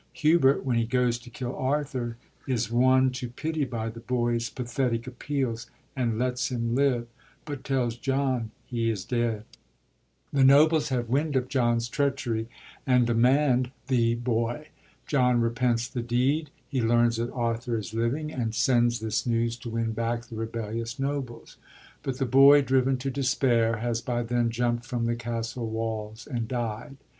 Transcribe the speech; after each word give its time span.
Hubert, 0.13 0.65
when 0.65 0.77
he 0.79 0.85
goes 0.87 1.19
to 1.19 1.29
kill 1.29 1.55
Arthur, 1.55 2.17
is 2.47 2.71
won 2.71 3.11
to 3.11 3.29
pity 3.29 3.65
by 3.65 3.89
the 3.89 3.99
boy's 3.99 4.49
pathetic 4.49 5.05
appeals, 5.05 5.69
and 5.95 6.17
lets 6.17 6.49
him 6.49 6.73
live, 6.73 7.05
but 7.45 7.63
tells 7.63 7.97
John 7.97 8.49
he 8.65 8.89
is 8.89 9.05
dead. 9.05 9.43
The 10.33 10.39
95 10.39 10.39
KING 10.39 10.39
JOHN 10.39 10.39
MERCHANT 10.39 10.39
OF 10.39 10.39
VENICE 10.39 10.47
nobles 10.57 10.89
have 10.89 11.09
wind 11.27 11.35
of 11.35 11.47
John's 11.49 11.87
treachery, 11.87 12.49
and 12.87 13.05
demand 13.05 13.71
the 13.85 14.15
boy. 14.15 14.69
John 15.05 15.39
repents 15.39 15.87
the 15.87 16.01
deed. 16.01 16.49
He 16.67 16.81
learns 16.81 17.17
that 17.17 17.31
Arthur 17.31 17.77
is 17.77 17.93
living, 17.93 18.33
and 18.33 18.55
sends 18.55 19.01
this 19.01 19.27
nevtrs 19.27 19.61
to 19.61 19.69
win 19.69 19.91
back 19.91 20.23
the 20.23 20.35
rebellious 20.35 20.97
nobles; 20.97 21.57
but 22.01 22.17
the 22.17 22.25
boy, 22.25 22.63
driven 22.63 22.97
to 22.97 23.11
despair, 23.11 23.77
has 23.77 24.01
by 24.01 24.23
then 24.23 24.49
jiimpt 24.49 24.83
from 24.83 25.05
the 25.05 25.15
castle 25.15 25.69
walls 25.69 26.25
and 26.25 26.47
died. 26.47 26.97